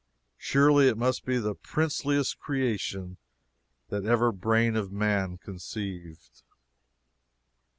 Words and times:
Surely 0.39 0.87
it 0.87 0.97
must 0.97 1.25
be 1.25 1.37
the 1.37 1.53
princeliest 1.53 2.39
creation 2.39 3.17
that 3.89 4.03
ever 4.03 4.31
brain 4.31 4.75
of 4.75 4.91
man 4.91 5.37
conceived. 5.37 6.41